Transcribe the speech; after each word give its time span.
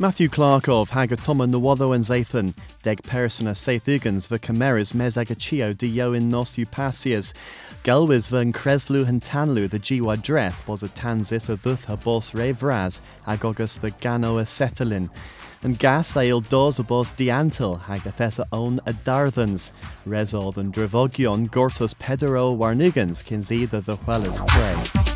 Matthew 0.00 0.28
Clark 0.28 0.68
of 0.68 0.90
Hagatoma 0.90 1.50
Nawado 1.50 1.92
and 1.92 2.04
Zathan, 2.04 2.54
Deg 2.82 3.02
Persona 3.02 3.50
Saithugans, 3.50 4.28
the 4.28 4.38
Cameras 4.38 4.94
Mes 4.94 5.16
Agachio 5.16 5.76
de 5.76 5.88
Yo 5.88 6.12
in 6.12 6.30
Nos 6.30 6.54
Upasias, 6.54 7.32
Gelwis 7.82 8.30
van 8.30 8.52
Creslu 8.52 9.08
and 9.08 9.24
Tanlu 9.24 9.68
the 9.68 9.80
Jiwa 9.80 10.16
Dreth 10.22 10.64
was 10.68 10.84
a 10.84 10.88
Tanzis 10.90 11.48
a 11.48 11.56
Thuth 11.56 11.88
a 11.88 11.96
Bos 11.96 12.30
Revraz, 12.30 13.00
Agogus 13.26 13.80
the 13.80 13.90
Gano 13.90 14.38
Acetalin, 14.38 15.10
and 15.64 15.80
Gas 15.80 16.16
Ail 16.16 16.42
Dos 16.42 16.78
a 16.78 16.84
Bos 16.84 17.12
Diantil, 17.14 17.80
Hagathesa 17.80 18.46
own 18.52 18.78
a 18.86 18.92
Darthans, 18.92 19.72
Rezol 20.06 20.54
than 20.54 20.70
Dravogion 20.70 21.50
Gortus 21.50 21.94
Pedero 21.94 22.56
Warnugans, 22.56 23.24
Kinzida 23.24 23.84
the 23.84 23.96
Huelas 23.96 24.46
Tray. 24.46 25.07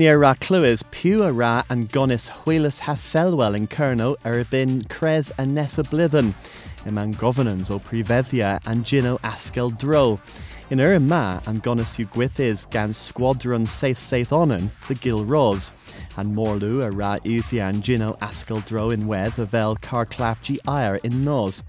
Níor 0.00 0.18
ra 0.18 0.32
cluas 0.32 0.82
piú 0.90 1.26
a 1.26 1.30
ra 1.30 1.62
an 1.68 1.86
gonis 1.86 2.30
chuilas 2.30 2.80
haselwell 2.80 3.54
in 3.54 3.66
Kerno 3.66 4.16
ar 4.24 4.44
bin 4.44 4.80
cres 4.84 5.30
a 5.32 5.42
nesa 5.42 5.84
blithen, 5.84 6.34
im 6.86 6.94
ó 6.94 7.78
privethia 7.82 8.60
an 8.64 8.82
gino 8.82 9.18
askel 9.18 9.76
dro. 9.78 10.18
In 10.70 10.80
ur 10.80 10.98
ma 11.00 11.40
an 11.44 11.60
gwithis 11.60 12.64
gan 12.70 12.94
squadron 12.94 13.66
seith 13.66 13.98
seith 13.98 14.32
onan 14.32 14.72
the 14.88 14.94
Gil 14.94 15.22
Ros, 15.22 15.70
and 16.16 16.34
morlu 16.34 16.82
a 16.82 16.90
ra 16.90 17.18
usi 17.22 17.60
an 17.60 17.82
gino 17.82 18.16
askel 18.22 18.64
dro 18.64 18.88
in 18.88 19.06
wedd 19.06 19.38
a 19.38 19.44
vel 19.44 19.76
carclaf 19.76 20.40
gi 20.40 20.58
air 20.66 20.96
in 21.04 21.24
nos. 21.24 21.62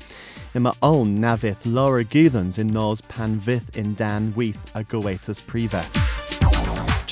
Ima 0.56 0.74
own 0.82 1.20
navith 1.20 1.66
lower 1.66 2.06
guthans 2.06 2.58
in 2.58 2.68
nos 2.68 3.02
pan 3.02 3.42
vith 3.42 3.76
in 3.76 3.94
dan 3.94 4.34
weith 4.38 4.64
a 4.74 4.86
goethus 4.86 5.42
priveth. 5.46 6.01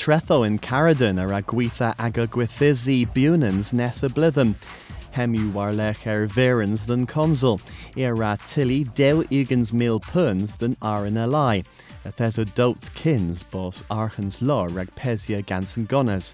Tretho 0.00 0.46
in 0.46 0.58
Caradon 0.58 1.20
ar 1.20 1.30
a 1.30 1.42
gweitha 1.42 1.94
ag 1.98 2.16
a 2.16 2.26
gwythysi 2.26 3.06
bunans 3.12 3.74
nes 3.74 4.02
y 4.02 4.08
blyddyn. 4.08 4.54
Hemu 5.14 5.52
warlech 5.52 6.06
er 6.06 6.26
verans 6.26 6.86
than 6.86 7.04
consul, 7.04 7.60
ar 7.98 8.22
a 8.22 8.38
tilly 8.46 8.84
dew 8.84 9.24
ugans 9.24 9.74
mil 9.74 10.00
puns 10.00 10.56
than 10.56 10.74
elai. 10.76 11.66
A 12.06 12.12
thes 12.12 12.42
dote 12.54 12.88
kins 12.94 13.42
bos 13.42 13.84
archans 13.90 14.40
lor 14.40 14.70
rag 14.70 14.88
pesia 14.94 15.44
gansen 15.44 15.86
gonas. 15.86 16.32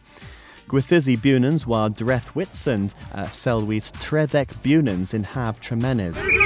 Gwythysi 0.69 1.21
bunans 1.21 1.67
war 1.67 1.89
dreth 1.89 2.35
whitsand 2.37 2.95
a 3.11 3.25
selwys 3.25 3.91
trethec 3.95 4.63
bunans 4.63 5.13
in 5.13 5.25
have 5.25 5.61
tremenes. 5.61 6.46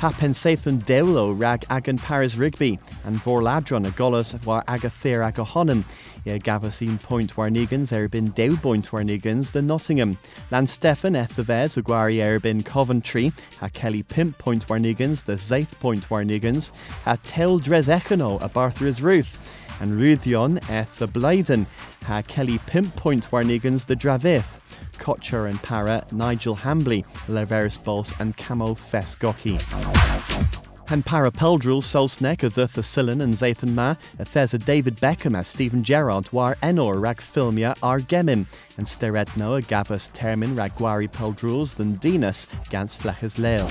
Hapen 0.00 0.30
Sathan 0.30 0.82
Deulo 0.86 1.38
rag 1.38 1.66
agan 1.68 1.98
Paris 1.98 2.34
Rigby, 2.36 2.78
and 3.04 3.20
Vorladron 3.20 3.86
a 3.86 3.90
golas 3.90 4.32
war 4.46 4.64
agathir 4.66 5.22
ag 5.22 5.34
ohonym. 5.34 5.84
Ie 6.26 6.38
gavasin 6.38 6.98
point 7.02 7.36
warnigans 7.36 7.92
erbin 7.92 8.34
dew 8.34 8.56
point 8.56 8.90
warnigans 8.92 9.52
the 9.52 9.60
Nottingham. 9.60 10.16
Lan 10.50 10.66
Stefan 10.66 11.12
ethavez 11.12 11.76
a 11.76 11.82
gwari 11.82 12.16
erbin 12.16 12.64
Coventry, 12.64 13.30
ha 13.58 13.68
Kelly 13.74 14.02
pimp 14.02 14.38
point 14.38 14.66
warnigans 14.68 15.24
the 15.24 15.34
Zaith 15.34 15.78
point 15.80 16.08
warnigans, 16.08 16.72
ha 17.04 17.18
tel 17.22 17.58
dres 17.58 17.86
a 17.86 18.00
Barthras 18.00 19.02
Ruth 19.02 19.36
and 19.80 19.92
Ruthion 19.98 20.58
eth 20.68 20.98
the 20.98 21.06
Bladen, 21.06 21.66
ha 22.02 22.22
Kelly 22.22 22.58
Pimp 22.66 22.94
Point 22.96 23.30
Warnigans 23.30 23.86
the 23.86 23.96
Dravith, 23.96 24.58
Kocher 24.98 25.48
and 25.48 25.62
Para, 25.62 26.06
Nigel 26.12 26.56
Hambley, 26.56 27.04
Leveris 27.26 27.78
Bols 27.82 28.12
and 28.20 28.36
Camo 28.36 28.74
Fesgoki. 28.74 29.58
And 30.92 31.06
para 31.06 31.30
Peldrul, 31.30 31.82
Solsnek, 31.82 32.42
a 32.42 32.50
Thurtha 32.50 32.80
Sillen 32.80 33.22
and 33.22 33.32
Zathan 33.32 33.74
Ma, 33.74 33.94
a 34.18 34.58
David 34.58 34.96
Beckham 34.96 35.38
as 35.38 35.46
Steven 35.46 35.84
Gerrard, 35.84 36.32
war 36.32 36.56
Enor 36.64 37.00
rag 37.00 37.18
Filmia 37.18 37.76
ar 37.80 38.00
Gemin, 38.00 38.44
and 38.76 38.84
Steretno 38.84 39.56
a 39.56 39.62
Gavus 39.62 40.10
Termin 40.10 40.56
rag 40.56 40.74
Gwari 40.74 41.08
Peldruls 41.08 41.76
than 41.76 41.96
Dinas 41.98 42.48
gans 42.70 42.98
Flechas 42.98 43.38
Leo. 43.38 43.68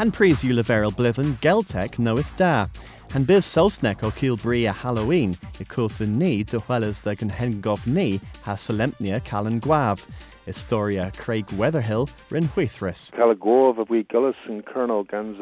And 0.00 0.12
Pries 0.12 0.42
Uliveral 0.42 0.92
Blithen, 0.92 1.38
Geltek 1.38 2.00
knoweth 2.00 2.34
da, 2.34 2.66
and 3.14 3.28
Biz 3.28 3.46
Solsnek 3.46 4.02
o 4.02 4.10
Kilbri 4.10 4.68
a 4.68 4.72
Halloween, 4.72 5.38
i 5.60 5.64
Coulthan 5.64 6.18
ni, 6.18 6.42
de 6.42 6.58
Huelas 6.58 7.02
the 7.02 7.14
Genhengof 7.14 7.86
ni, 7.86 8.20
ha 8.42 8.56
Solemnia 8.56 9.20
Callan 9.20 9.60
Guav. 9.60 10.00
Historia 10.46 11.10
Craig 11.16 11.46
Weatherhill 11.46 12.10
rin 12.28 12.48
huithris. 12.48 13.10
Calagov 13.12 13.78
a 13.78 13.84
wee 13.84 14.04
gullus 14.04 14.34
in 14.46 14.62
Colonel 14.62 15.04
gans 15.04 15.40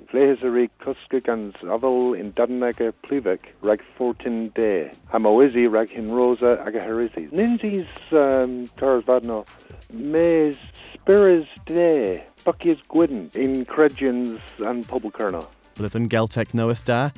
a 0.00 0.06
valo. 0.06 0.10
Flehes 0.10 0.42
a 0.42 0.50
re 0.50 0.68
cuska 0.80 1.24
gans 1.24 1.54
aval 1.62 2.18
in 2.18 2.32
Dudnaga 2.32 2.92
plivik 3.04 3.54
rag 3.62 3.80
fortin 3.96 4.52
de. 4.54 4.90
Hamoizi 5.12 5.70
rag 5.70 5.88
hin 5.88 6.10
rosa 6.10 6.62
aga 6.66 6.80
herizis. 6.80 7.30
Ninzi's 7.32 7.86
um, 8.12 8.68
tars 8.78 9.04
vadno. 9.04 9.44
Mes 9.92 10.56
spiris 10.94 11.48
de. 11.66 12.22
Bucky's 12.44 12.78
gwydden 12.88 13.30
in 13.34 13.66
Credians 13.66 14.40
and 14.58 14.88
Public 14.88 15.14
Colonel. 15.14 15.48
Blyddyn 15.76 16.08
Geltec 16.08 16.54
knoweth 16.54 16.84
da, 16.84 17.10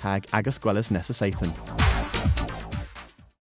hag 0.00 0.26
agus 0.32 0.58
gwelys 0.58 0.90
nesa 0.90 1.12
Sathan. 1.12 2.59